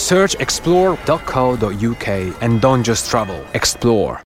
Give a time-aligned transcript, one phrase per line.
[0.00, 2.08] Search explore.co.uk
[2.42, 4.22] and don't just travel, explore.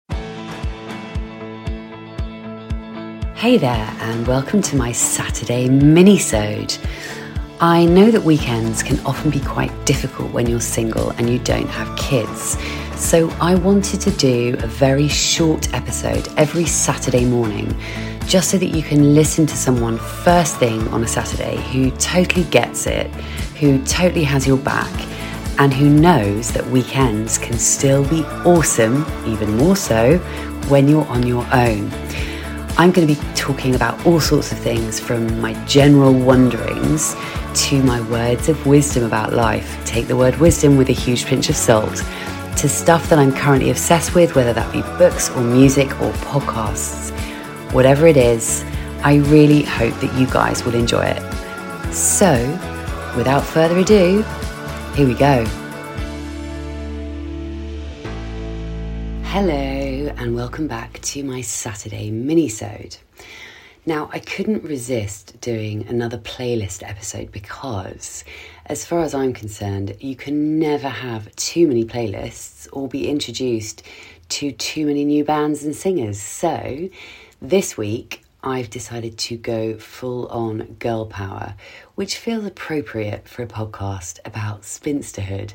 [3.35, 6.79] Hey there, and welcome to my Saturday mini-sode.
[7.61, 11.67] I know that weekends can often be quite difficult when you're single and you don't
[11.67, 12.57] have kids.
[12.95, 17.77] So I wanted to do a very short episode every Saturday morning
[18.27, 22.45] just so that you can listen to someone first thing on a Saturday who totally
[22.45, 23.09] gets it,
[23.59, 24.89] who totally has your back,
[25.59, 30.19] and who knows that weekends can still be awesome, even more so,
[30.69, 31.91] when you're on your own.
[32.77, 37.15] I'm going to be talking about all sorts of things from my general wonderings
[37.55, 39.81] to my words of wisdom about life.
[39.85, 42.03] Take the word wisdom with a huge pinch of salt.
[42.57, 47.13] To stuff that I'm currently obsessed with, whether that be books or music or podcasts.
[47.73, 48.65] Whatever it is,
[49.05, 51.23] I really hope that you guys will enjoy it.
[51.93, 52.35] So,
[53.17, 54.25] without further ado,
[54.95, 55.45] here we go.
[59.25, 59.51] Hello,
[60.17, 62.97] and welcome back to my Saturday mini-sode.
[63.85, 68.23] Now, I couldn't resist doing another playlist episode because,
[68.67, 73.83] as far as I'm concerned, you can never have too many playlists or be introduced
[74.29, 76.21] to too many new bands and singers.
[76.21, 76.89] So,
[77.43, 81.57] this week, I've decided to go full on girl power,
[81.95, 85.55] which feels appropriate for a podcast about spinsterhood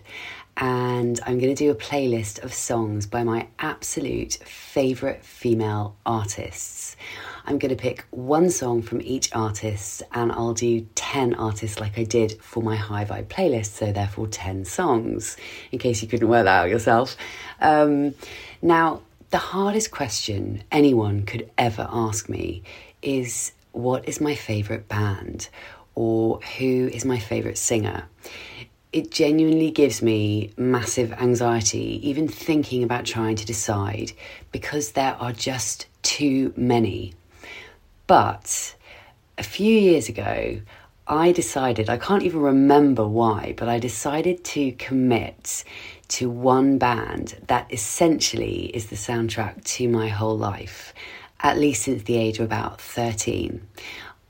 [0.62, 6.98] and I'm going to do a playlist of songs by my absolute favourite female artists.
[7.46, 11.98] I'm going to pick one song from each artist and I'll do 10 artists like
[11.98, 15.38] I did for my High Vibe playlist, so therefore 10 songs,
[15.72, 17.16] in case you couldn't work that out yourself.
[17.62, 18.14] Um,
[18.62, 22.64] now, the hardest question anyone could ever ask me
[23.02, 25.48] is what is my favourite band
[26.00, 28.08] or who is my favourite singer?
[28.92, 34.12] it genuinely gives me massive anxiety, even thinking about trying to decide,
[34.52, 37.14] because there are just too many.
[38.08, 38.76] But
[39.38, 40.62] a few years ago,
[41.08, 45.64] I decided, I can't even remember why, but I decided to commit
[46.10, 50.96] to one band that essentially is the soundtrack to my whole life,
[51.42, 53.62] at least since the age of about 13.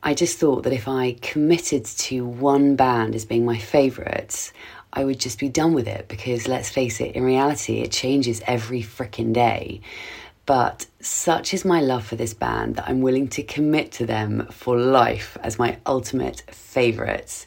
[0.01, 4.51] I just thought that if I committed to one band as being my favourite,
[4.93, 8.41] I would just be done with it because let's face it, in reality, it changes
[8.47, 9.81] every freaking day.
[10.45, 14.47] But such is my love for this band that I'm willing to commit to them
[14.51, 17.45] for life as my ultimate favourites.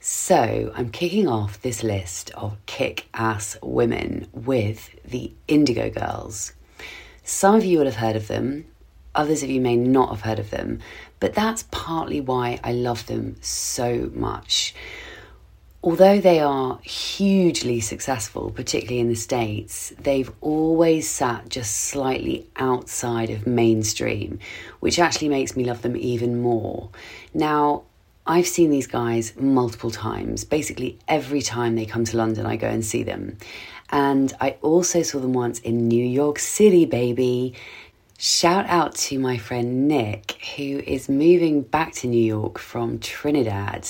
[0.00, 6.52] So I'm kicking off this list of kick ass women with the Indigo Girls.
[7.22, 8.66] Some of you will have heard of them,
[9.14, 10.80] others of you may not have heard of them,
[11.24, 14.74] but that's partly why I love them so much.
[15.82, 23.30] Although they are hugely successful, particularly in the States, they've always sat just slightly outside
[23.30, 24.38] of mainstream,
[24.80, 26.90] which actually makes me love them even more.
[27.32, 27.84] Now,
[28.26, 30.44] I've seen these guys multiple times.
[30.44, 33.38] Basically, every time they come to London, I go and see them.
[33.88, 37.54] And I also saw them once in New York City, baby.
[38.16, 43.88] Shout out to my friend Nick, who is moving back to New York from Trinidad.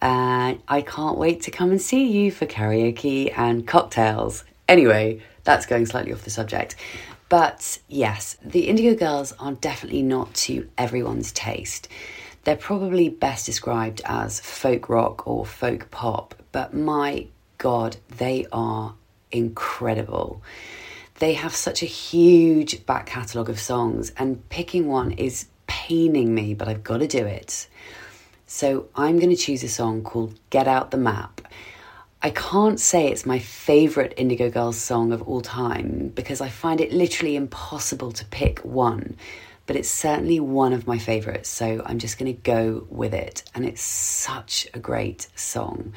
[0.00, 4.44] Uh, I can't wait to come and see you for karaoke and cocktails.
[4.68, 6.76] Anyway, that's going slightly off the subject.
[7.28, 11.88] But yes, the Indigo Girls are definitely not to everyone's taste.
[12.44, 17.26] They're probably best described as folk rock or folk pop, but my
[17.58, 18.94] god, they are
[19.32, 20.40] incredible
[21.18, 26.54] they have such a huge back catalogue of songs, and picking one is paining me,
[26.54, 27.68] but I've got to do it.
[28.46, 31.40] So I'm going to choose a song called Get Out the Map.
[32.22, 36.80] I can't say it's my favourite Indigo Girls song of all time because I find
[36.80, 39.16] it literally impossible to pick one,
[39.66, 43.42] but it's certainly one of my favourites, so I'm just going to go with it.
[43.54, 45.92] And it's such a great song.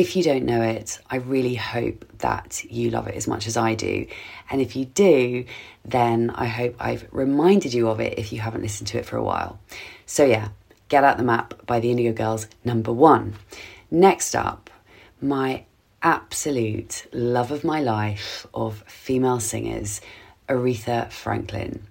[0.00, 3.58] If you don't know it, I really hope that you love it as much as
[3.58, 4.06] I do.
[4.48, 5.44] And if you do,
[5.84, 9.18] then I hope I've reminded you of it if you haven't listened to it for
[9.18, 9.60] a while.
[10.06, 10.48] So, yeah,
[10.88, 13.34] Get Out the Map by the Indigo Girls, number one.
[13.90, 14.70] Next up,
[15.20, 15.66] my
[16.00, 20.00] absolute love of my life of female singers,
[20.48, 21.82] Aretha Franklin.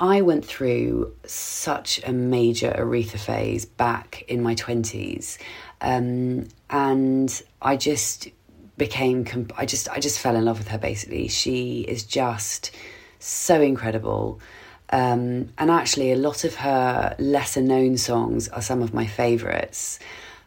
[0.00, 5.38] I went through such a major Aretha phase back in my 20s.
[5.80, 8.28] Um, and I just
[8.76, 11.28] became, I just, I just fell in love with her basically.
[11.28, 12.70] She is just
[13.18, 14.40] so incredible.
[14.90, 19.98] Um, and actually, a lot of her lesser known songs are some of my favourites.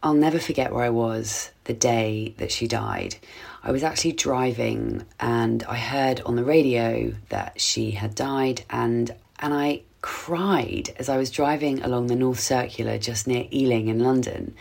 [0.04, 3.18] I'll never forget where I was the day that she died.
[3.64, 9.14] I was actually driving and I heard on the radio that she had died, and,
[9.38, 14.00] and I cried as I was driving along the North Circular just near Ealing in
[14.00, 14.56] London.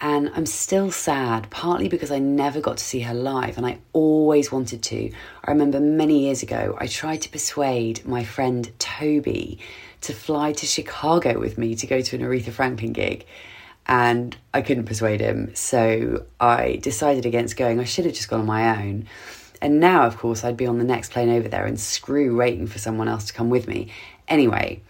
[0.00, 3.78] And I'm still sad, partly because I never got to see her live and I
[3.94, 5.10] always wanted to.
[5.44, 9.58] I remember many years ago, I tried to persuade my friend Toby
[10.02, 13.24] to fly to Chicago with me to go to an Aretha Franklin gig.
[13.88, 15.54] And I couldn't persuade him.
[15.54, 17.80] So I decided against going.
[17.80, 19.06] I should have just gone on my own.
[19.62, 22.66] And now, of course, I'd be on the next plane over there and screw waiting
[22.66, 23.92] for someone else to come with me.
[24.28, 24.82] Anyway,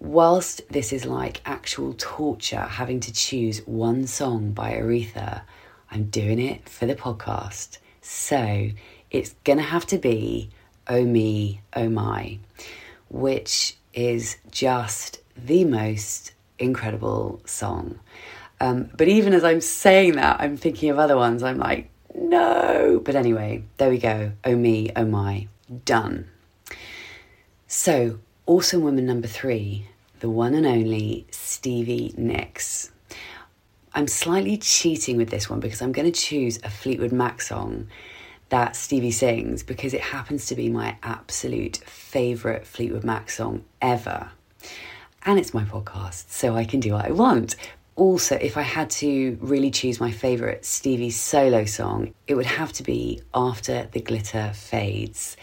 [0.00, 5.42] whilst this is like actual torture having to choose one song by Aretha,
[5.90, 7.78] I'm doing it for the podcast.
[8.00, 8.70] So
[9.10, 10.50] it's gonna have to be
[10.88, 12.38] Oh Me, Oh My,
[13.10, 18.00] which is just the most incredible song.
[18.60, 21.42] Um, but even as I'm saying that, I'm thinking of other ones.
[21.42, 23.00] I'm like, no.
[23.02, 24.32] But anyway, there we go.
[24.44, 25.48] Oh me, oh my.
[25.84, 26.28] Done.
[27.66, 28.18] So,
[28.50, 29.86] Awesome Woman number three
[30.18, 32.90] the one and only Stevie Nicks.
[33.94, 37.86] I'm slightly cheating with this one because I'm going to choose a Fleetwood Mac song
[38.48, 44.32] that Stevie sings because it happens to be my absolute favourite Fleetwood Mac song ever.
[45.24, 47.54] And it's my podcast, so I can do what I want.
[47.94, 52.72] Also, if I had to really choose my favourite Stevie solo song, it would have
[52.72, 55.36] to be After the Glitter Fades.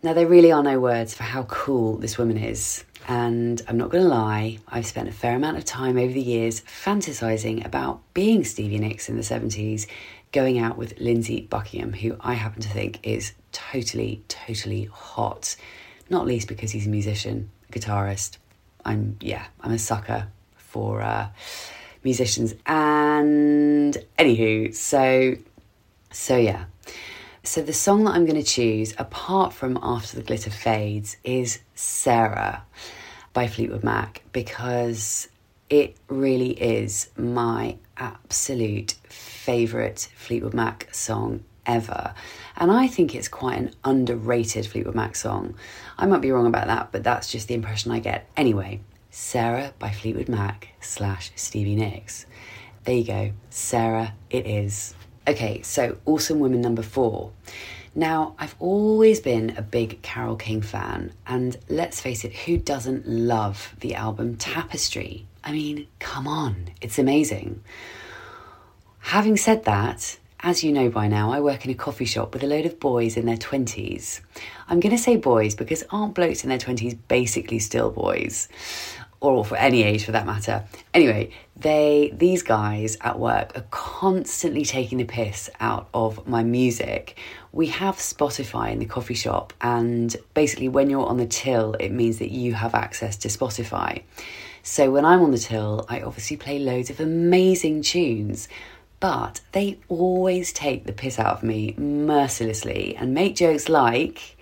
[0.00, 2.84] Now, there really are no words for how cool this woman is.
[3.08, 6.20] And I'm not going to lie, I've spent a fair amount of time over the
[6.20, 9.88] years fantasizing about being Stevie Nicks in the 70s,
[10.30, 15.56] going out with Lindsey Buckingham, who I happen to think is totally, totally hot.
[16.08, 18.36] Not least because he's a musician, a guitarist.
[18.84, 21.28] I'm, yeah, I'm a sucker for uh,
[22.04, 22.54] musicians.
[22.66, 25.34] And anywho, so,
[26.12, 26.66] so yeah.
[27.48, 31.60] So the song that I'm going to choose, apart from After the Glitter Fades, is
[31.74, 32.62] Sara
[33.32, 35.30] by Fleetwood Mac because
[35.70, 42.12] it really is my absolute favourite Fleetwood Mac song ever.
[42.58, 45.54] And I think it's quite an underrated Fleetwood Mac song.
[45.96, 48.28] I might be wrong about that, but that's just the impression I get.
[48.36, 52.26] Anyway, Sara by Fleetwood Mac slash Stevie Nicks.
[52.84, 53.32] There you go.
[53.48, 54.94] Sara, it is.
[55.28, 57.32] Okay, so Awesome Woman number four.
[57.94, 63.06] Now, I've always been a big Carole King fan, and let's face it, who doesn't
[63.06, 65.26] love the album Tapestry?
[65.44, 67.62] I mean, come on, it's amazing.
[69.00, 72.42] Having said that, as you know by now, I work in a coffee shop with
[72.42, 74.20] a load of boys in their 20s.
[74.66, 78.48] I'm going to say boys because aren't blokes in their 20s basically still boys?
[79.20, 80.64] Or for any age for that matter.
[80.94, 87.18] Anyway, they these guys at work are constantly taking the piss out of my music.
[87.52, 91.90] We have Spotify in the coffee shop and basically when you're on the till it
[91.90, 94.02] means that you have access to Spotify.
[94.62, 98.48] So when I'm on the till, I obviously play loads of amazing tunes.
[99.00, 104.36] But they always take the piss out of me mercilessly and make jokes like,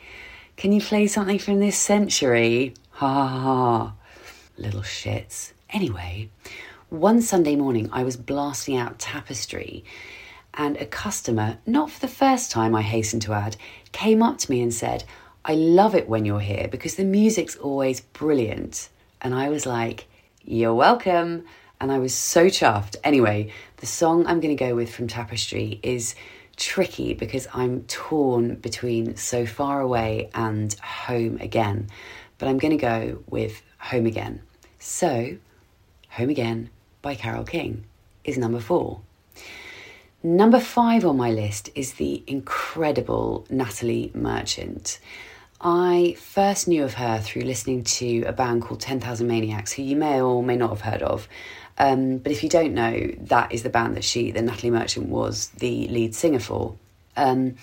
[0.56, 2.72] Can you play something from this century?
[2.92, 3.92] Ha ha ha
[4.58, 5.52] little shits.
[5.70, 6.30] Anyway,
[6.88, 9.84] one Sunday morning I was blasting out tapestry,
[10.54, 13.56] and a customer, not for the first time, I hasten to add,
[13.92, 15.04] came up to me and said,
[15.44, 18.88] I love it when you're here because the music's always brilliant.
[19.20, 20.06] And I was like,
[20.42, 21.44] You're welcome.
[21.80, 22.96] And I was so chuffed.
[23.04, 26.14] Anyway, the song I'm going to go with from Tapestry is
[26.56, 31.88] tricky because I'm torn between So Far Away and Home Again.
[32.38, 34.42] But I'm going to go with Home Again.
[34.78, 35.36] So,
[36.10, 36.70] Home Again
[37.02, 37.84] by Carole King
[38.24, 39.00] is number four.
[40.22, 44.98] Number five on my list is the incredible Natalie Merchant.
[45.60, 49.96] I first knew of her through listening to a band called 10,000 Maniacs, who you
[49.96, 51.28] may or may not have heard of.
[51.78, 55.08] Um, but if you don't know, that is the band that she, that Natalie Merchant,
[55.08, 56.76] was the lead singer for.
[57.16, 57.56] Um,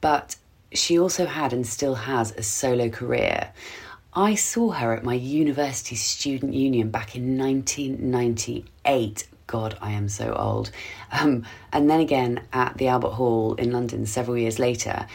[0.00, 0.36] but
[0.72, 3.52] she also had and still has a solo career.
[4.12, 9.28] I saw her at my university student union back in 1998.
[9.46, 10.72] God, I am so old.
[11.12, 15.06] Um, and then again at the Albert Hall in London several years later.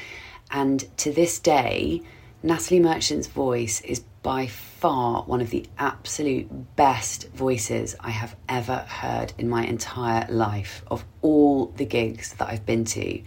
[0.50, 2.04] And to this day,
[2.42, 8.78] Natalie Merchant's voice is by far one of the absolute best voices I have ever
[8.88, 13.22] heard in my entire life of all the gigs that I've been to.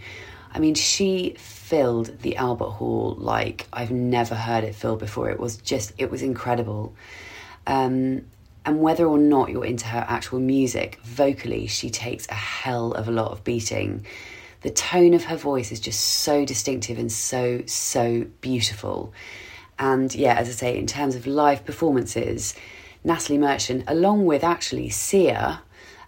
[0.51, 5.29] I mean, she filled the Albert Hall like I've never heard it filled before.
[5.29, 6.95] It was just, it was incredible.
[7.67, 8.25] Um,
[8.65, 13.07] and whether or not you're into her actual music, vocally, she takes a hell of
[13.07, 14.05] a lot of beating.
[14.61, 19.13] The tone of her voice is just so distinctive and so, so beautiful.
[19.77, 22.53] And yeah, as I say, in terms of live performances,
[23.03, 25.61] Natalie Merchant, along with actually Sia,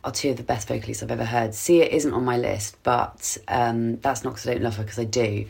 [0.04, 1.54] are two of the best vocalists I've ever heard.
[1.54, 5.00] Sia isn't on my list, but um, that's not because I don't love her, because
[5.00, 5.46] I do.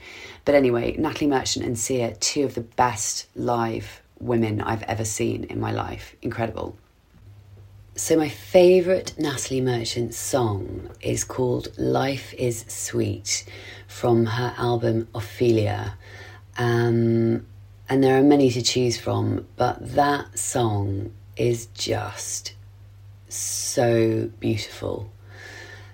[0.45, 5.45] But anyway, Natalie Merchant and Sia, two of the best live women I've ever seen
[5.45, 6.15] in my life.
[6.21, 6.75] Incredible.
[7.95, 13.45] So, my favourite Natalie Merchant song is called Life is Sweet
[13.87, 15.97] from her album Ophelia.
[16.57, 17.45] Um,
[17.89, 22.53] and there are many to choose from, but that song is just
[23.35, 25.11] so beautiful.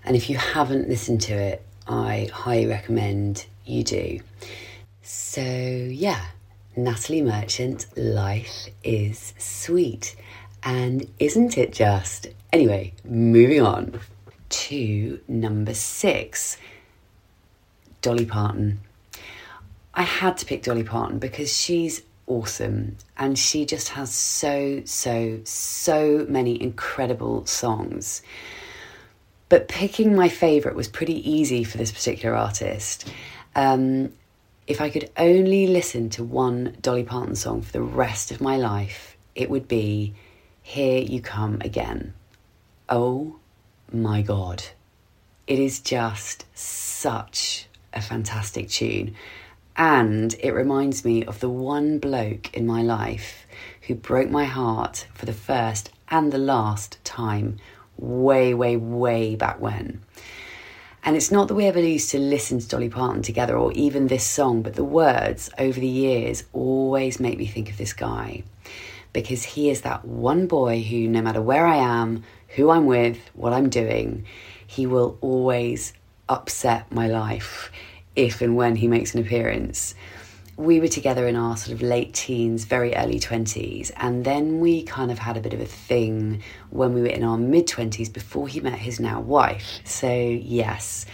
[0.03, 4.19] And if you haven't listened to it, I highly recommend you do.
[5.01, 6.25] So, yeah,
[6.75, 10.15] Natalie Merchant, Life is Sweet.
[10.63, 12.27] And isn't it just?
[12.51, 13.99] Anyway, moving on
[14.49, 16.57] to number six
[18.01, 18.79] Dolly Parton.
[19.93, 22.97] I had to pick Dolly Parton because she's awesome.
[23.17, 28.21] And she just has so, so, so many incredible songs.
[29.49, 33.11] But picking my favourite was pretty easy for this particular artist.
[33.55, 34.11] Um,
[34.67, 38.57] if I could only listen to one Dolly Parton song for the rest of my
[38.57, 40.13] life, it would be
[40.61, 42.13] Here You Come Again.
[42.89, 43.37] Oh
[43.91, 44.63] my God.
[45.47, 49.15] It is just such a fantastic tune.
[49.77, 53.45] And it reminds me of the one bloke in my life
[53.83, 57.57] who broke my heart for the first and the last time,
[57.95, 60.01] way, way, way back when.
[61.03, 64.07] And it's not that we ever used to listen to Dolly Parton together or even
[64.07, 68.43] this song, but the words over the years always make me think of this guy
[69.13, 73.17] because he is that one boy who, no matter where I am, who I'm with,
[73.33, 74.25] what I'm doing,
[74.65, 75.93] he will always
[76.27, 77.71] upset my life
[78.17, 79.95] if and when he makes an appearance.
[80.57, 84.81] We were together in our sort of late teens, very early 20s, and then we
[84.81, 88.11] kind of had a bit of a thing when we were in our mid 20s
[88.11, 89.79] before he met his now wife.
[89.83, 91.05] So, yes,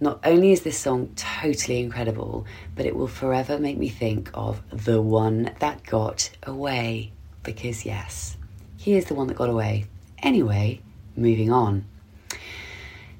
[0.00, 4.60] not only is this song totally incredible, but it will forever make me think of
[4.72, 7.12] the one that got away.
[7.44, 8.36] Because, yes,
[8.76, 9.86] he is the one that got away.
[10.24, 10.80] Anyway,
[11.16, 11.84] moving on.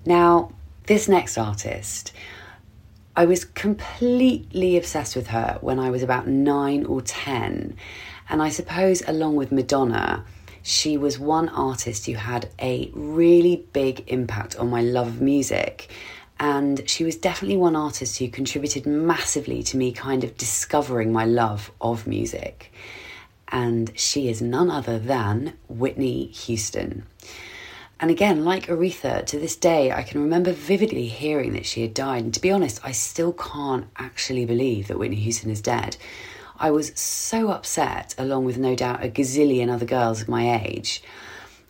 [0.04, 0.52] Now,
[0.86, 2.12] this next artist,
[3.18, 7.76] I was completely obsessed with her when I was about nine or 10.
[8.28, 10.24] And I suppose, along with Madonna,
[10.62, 15.90] she was one artist who had a really big impact on my love of music.
[16.38, 21.24] And she was definitely one artist who contributed massively to me kind of discovering my
[21.24, 22.72] love of music.
[23.48, 27.04] And she is none other than Whitney Houston.
[28.00, 31.94] And again, like Aretha, to this day, I can remember vividly hearing that she had
[31.94, 32.22] died.
[32.22, 35.96] And to be honest, I still can't actually believe that Whitney Houston is dead.
[36.60, 41.02] I was so upset, along with no doubt a gazillion other girls of my age.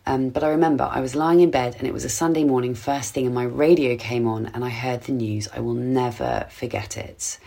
[0.04, 2.74] Um, but I remember I was lying in bed and it was a Sunday morning,
[2.74, 5.48] first thing, and my radio came on and I heard the news.
[5.54, 7.38] I will never forget it.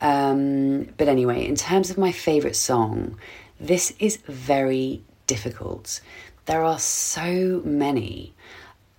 [0.00, 3.18] Um, but anyway, in terms of my favourite song,
[3.60, 6.00] this is very difficult
[6.50, 8.34] there are so many.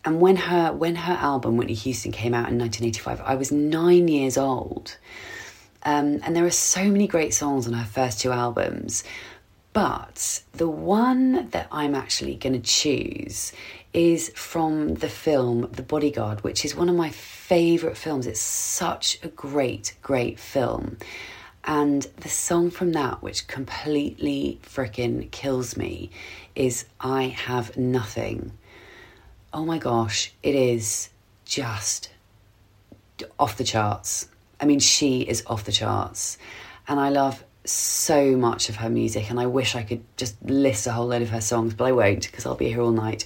[0.05, 4.07] And when her when her album Whitney Houston came out in 1985, I was nine
[4.07, 4.97] years old.
[5.83, 9.03] Um, and there are so many great songs on her first two albums.
[9.73, 13.51] But the one that I'm actually going to choose
[13.93, 18.27] is from the film The Bodyguard, which is one of my favourite films.
[18.27, 20.97] It's such a great, great film.
[21.63, 26.09] And the song from that, which completely freaking kills me,
[26.55, 28.51] is I Have Nothing.
[29.53, 31.09] Oh my gosh, it is
[31.45, 32.09] just
[33.39, 34.27] off the charts.
[34.59, 36.37] I mean, she is off the charts.
[36.87, 40.87] And I love so much of her music, and I wish I could just list
[40.87, 43.25] a whole load of her songs, but I won't because I'll be here all night.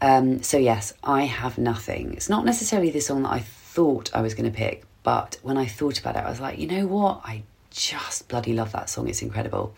[0.00, 2.14] Um, so, yes, I Have Nothing.
[2.14, 5.56] It's not necessarily the song that I thought I was going to pick, but when
[5.56, 7.22] I thought about it, I was like, you know what?
[7.24, 9.08] I just bloody love that song.
[9.08, 9.74] It's incredible.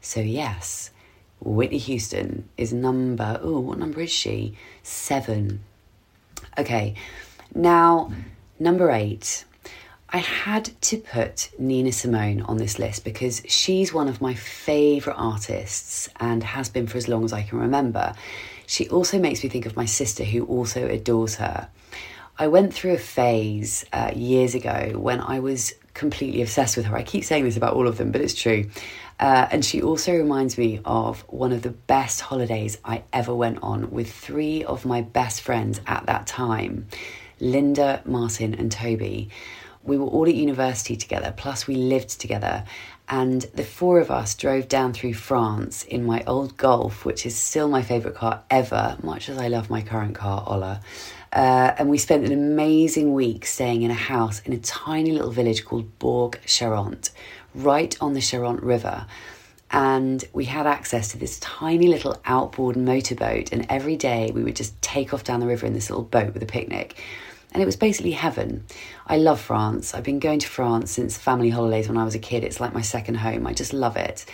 [0.00, 0.90] So, yes,
[1.40, 4.54] Whitney Houston is number, oh, what number is she?
[4.82, 5.60] Seven.
[6.58, 6.94] Okay,
[7.54, 8.12] now,
[8.58, 9.44] number eight.
[10.08, 15.16] I had to put Nina Simone on this list because she's one of my favourite
[15.18, 18.14] artists and has been for as long as I can remember.
[18.66, 21.68] She also makes me think of my sister, who also adores her.
[22.38, 26.96] I went through a phase uh, years ago when I was completely obsessed with her.
[26.96, 28.70] I keep saying this about all of them, but it's true.
[29.18, 33.62] Uh, and she also reminds me of one of the best holidays I ever went
[33.62, 36.88] on with three of my best friends at that time
[37.38, 39.30] Linda, Martin, and Toby
[39.86, 42.64] we were all at university together, plus we lived together.
[43.08, 47.36] And the four of us drove down through France in my old Golf, which is
[47.36, 50.80] still my favourite car ever, much as I love my current car, Ola.
[51.32, 55.30] Uh, and we spent an amazing week staying in a house in a tiny little
[55.30, 57.10] village called Bourg Charente,
[57.56, 59.06] right on the Charente River.
[59.70, 64.56] And we had access to this tiny little outboard motorboat, and every day we would
[64.56, 67.02] just take off down the river in this little boat with a picnic
[67.56, 68.66] and it was basically heaven.
[69.06, 69.94] I love France.
[69.94, 72.44] I've been going to France since family holidays when I was a kid.
[72.44, 73.46] It's like my second home.
[73.46, 74.26] I just love it.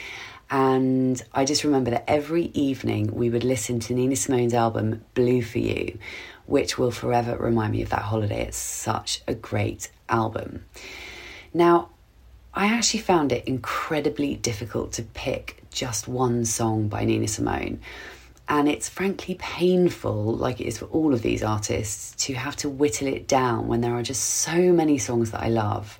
[0.50, 5.40] And I just remember that every evening we would listen to Nina Simone's album Blue
[5.40, 6.00] for You,
[6.46, 8.42] which will forever remind me of that holiday.
[8.48, 10.64] It's such a great album.
[11.54, 11.90] Now,
[12.54, 17.80] I actually found it incredibly difficult to pick just one song by Nina Simone
[18.48, 22.68] and it's frankly painful, like it is for all of these artists, to have to
[22.68, 25.98] whittle it down when there are just so many songs that I love.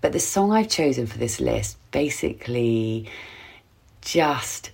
[0.00, 3.08] But the song I've chosen for this list basically
[4.00, 4.72] just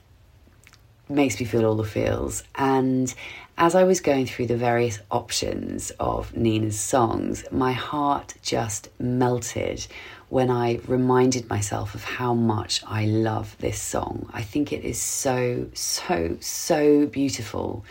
[1.08, 2.44] makes me feel all the feels.
[2.54, 3.12] And
[3.58, 9.87] as I was going through the various options of Nina's songs, my heart just melted
[10.34, 14.28] when I reminded myself of how much I love this song.
[14.32, 17.84] I think it is so, so, so beautiful.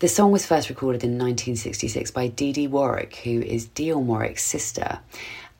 [0.00, 4.44] The song was first recorded in 1966 by Dee Dee Warwick, who is Dionne Warwick's
[4.44, 4.98] sister,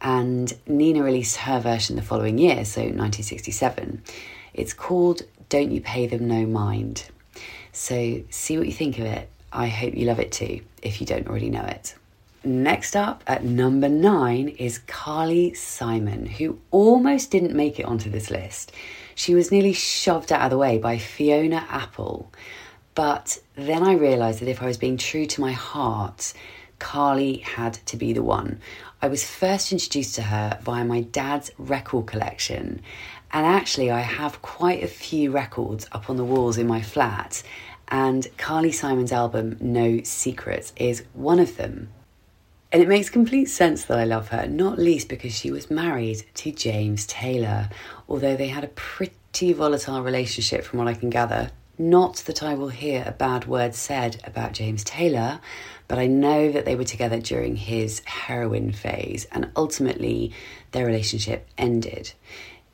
[0.02, 4.02] and Nina released her version the following year, so 1967.
[4.52, 7.06] It's called Don't You Pay Them No Mind.
[7.72, 9.30] So see what you think of it.
[9.50, 11.95] I hope you love it too, if you don't already know it.
[12.43, 18.31] Next up at number nine is Carly Simon, who almost didn't make it onto this
[18.31, 18.73] list.
[19.15, 22.33] She was nearly shoved out of the way by Fiona Apple.
[22.95, 26.33] But then I realised that if I was being true to my heart,
[26.79, 28.61] Carly had to be the one.
[29.03, 32.81] I was first introduced to her via my dad's record collection,
[33.33, 37.43] and actually, I have quite a few records up on the walls in my flat,
[37.89, 41.91] and Carly Simon's album, No Secrets, is one of them.
[42.73, 46.25] And it makes complete sense that I love her, not least because she was married
[46.35, 47.69] to James Taylor,
[48.09, 51.50] although they had a pretty volatile relationship from what I can gather.
[51.78, 55.41] Not that I will hear a bad word said about James Taylor,
[55.89, 60.33] but I know that they were together during his heroin phase and ultimately
[60.71, 62.13] their relationship ended.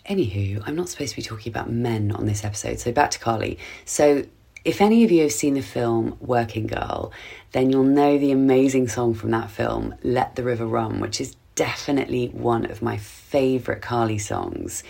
[0.05, 3.19] Anywho, I'm not supposed to be talking about men on this episode, so back to
[3.19, 3.59] Carly.
[3.87, 4.25] So
[4.67, 7.13] if any of you have seen the film Working Girl,
[7.53, 11.37] then you'll know the amazing song from that film, Let the River Run, which is
[11.55, 14.83] definitely one of my favourite Carly songs.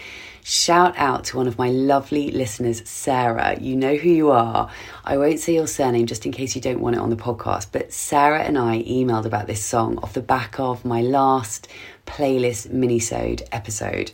[0.43, 3.59] Shout out to one of my lovely listeners, Sarah.
[3.61, 4.71] You know who you are.
[5.05, 7.67] I won't say your surname just in case you don't want it on the podcast,
[7.71, 11.69] but Sarah and I emailed about this song off the back of my last
[12.07, 14.13] playlist minisode episode.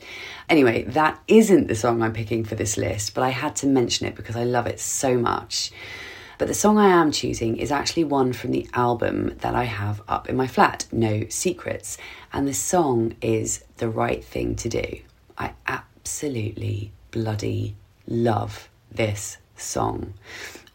[0.52, 4.06] Anyway, that isn't the song I'm picking for this list, but I had to mention
[4.06, 5.72] it because I love it so much.
[6.36, 10.02] But the song I am choosing is actually one from the album that I have
[10.08, 11.96] up in my flat, No Secrets,
[12.34, 14.98] and the song is The Right Thing to Do.
[15.38, 17.74] I absolutely bloody
[18.06, 20.12] love this song.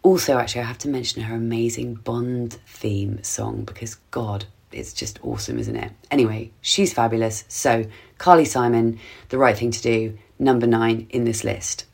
[0.02, 5.20] Also, actually, I have to mention her amazing Bond theme song because, God, it's just
[5.24, 5.92] awesome, isn't it?
[6.12, 7.46] Anyway, she's fabulous.
[7.48, 7.86] So,
[8.18, 9.00] Carly Simon,
[9.30, 11.86] the right thing to do, number nine in this list.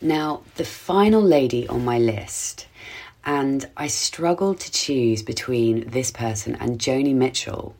[0.00, 2.66] Now, the final lady on my list,
[3.24, 7.74] and I struggled to choose between this person and Joni Mitchell,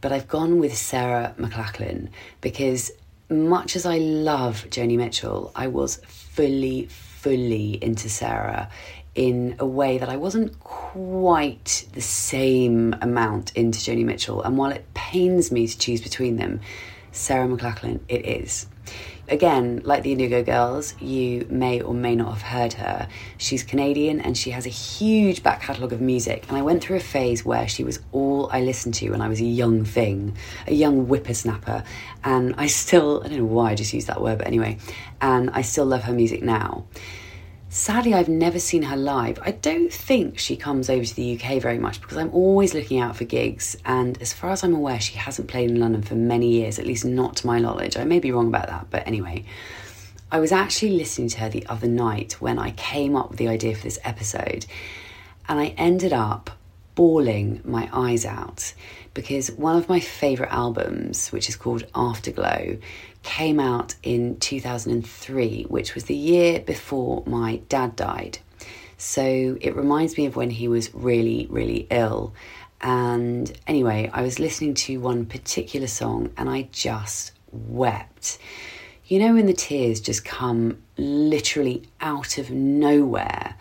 [0.00, 2.08] but I've gone with Sarah McLachlan
[2.40, 2.90] because
[3.28, 8.68] much as I love Joni Mitchell, I was fully, fully into Sarah
[9.16, 14.42] in a way that I wasn't quite the same amount into Joni Mitchell.
[14.42, 16.60] And while it pains me to choose between them,
[17.12, 18.66] Sarah McLachlan, it is.
[19.28, 23.08] Again, like the Indigo Girls, you may or may not have heard her.
[23.38, 26.44] She's Canadian and she has a huge back catalogue of music.
[26.48, 29.28] And I went through a phase where she was all I listened to when I
[29.28, 31.82] was a young thing, a young whippersnapper.
[32.22, 34.78] And I still, I don't know why I just used that word, but anyway,
[35.22, 36.84] and I still love her music now.
[37.68, 39.40] Sadly, I've never seen her live.
[39.42, 43.00] I don't think she comes over to the UK very much because I'm always looking
[43.00, 43.76] out for gigs.
[43.84, 46.86] And as far as I'm aware, she hasn't played in London for many years, at
[46.86, 47.96] least not to my knowledge.
[47.96, 49.44] I may be wrong about that, but anyway.
[50.30, 53.48] I was actually listening to her the other night when I came up with the
[53.48, 54.66] idea for this episode,
[55.48, 56.50] and I ended up
[56.96, 58.74] bawling my eyes out
[59.16, 62.76] because one of my favourite albums, which is called Afterglow,
[63.22, 68.38] came out in 2003, which was the year before my dad died.
[68.98, 72.34] So it reminds me of when he was really, really ill.
[72.82, 78.38] And anyway, I was listening to one particular song and I just wept.
[79.06, 83.56] You know, when the tears just come literally out of nowhere,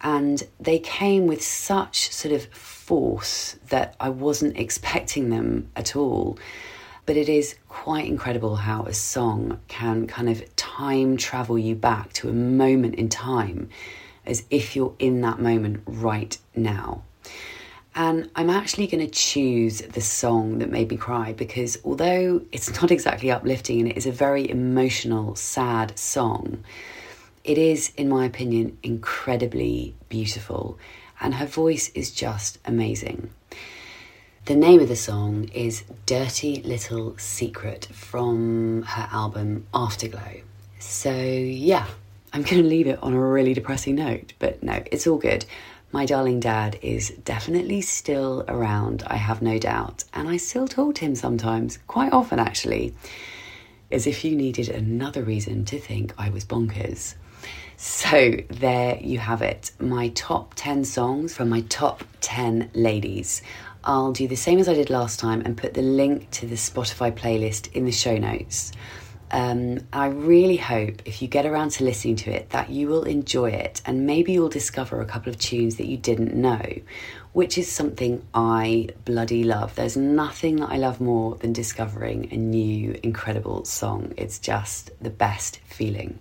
[0.00, 2.46] and they came with such sort of
[2.90, 6.36] force that I wasn't expecting them at all.
[7.06, 12.12] But it is quite incredible how a song can kind of time travel you back
[12.14, 13.68] to a moment in time
[14.26, 17.04] as if you're in that moment right now.
[17.94, 22.72] And I'm actually going to choose the song that made me cry because although it's
[22.82, 26.64] not exactly uplifting and it is a very emotional, sad song,
[27.44, 30.76] it is, in my opinion, incredibly beautiful
[31.20, 33.30] and her voice is just amazing.
[34.46, 40.40] The name of the song is Dirty Little Secret from her album Afterglow.
[40.78, 41.86] So, yeah,
[42.32, 45.44] I'm going to leave it on a really depressing note, but no, it's all good.
[45.92, 50.94] My darling dad is definitely still around, I have no doubt, and I still talk
[50.96, 52.94] to him sometimes, quite often actually,
[53.90, 57.14] as if you needed another reason to think I was bonkers.
[57.82, 63.40] So there you have it, my top 10 songs from my top 10 ladies.
[63.82, 66.56] I'll do the same as I did last time and put the link to the
[66.56, 68.72] Spotify playlist in the show notes.
[69.30, 73.04] Um, I really hope if you get around to listening to it that you will
[73.04, 76.60] enjoy it and maybe you'll discover a couple of tunes that you didn't know,
[77.32, 79.74] which is something I bloody love.
[79.74, 84.12] There's nothing that I love more than discovering a new incredible song.
[84.18, 86.18] It's just the best feeling.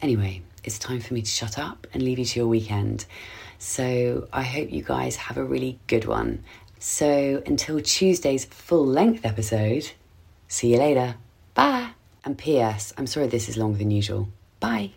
[0.00, 3.06] Anyway, it's time for me to shut up and leave you to your weekend.
[3.58, 6.42] So I hope you guys have a really good one.
[6.78, 9.92] So until Tuesday's full length episode,
[10.48, 11.16] see you later.
[11.54, 11.90] Bye.
[12.24, 12.92] And P.S.
[12.96, 14.28] I'm sorry this is longer than usual.
[14.60, 14.92] Bye.